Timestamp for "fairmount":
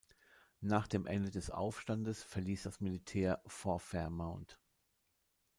3.83-4.57